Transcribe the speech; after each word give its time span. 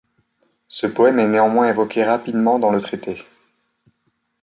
Ce 0.67 0.87
poème 0.87 1.19
est 1.19 1.27
néanmoins 1.27 1.67
évoqué 1.69 2.03
rapidement 2.03 2.57
dans 2.57 2.71
le 2.71 2.81
traité. 2.81 3.21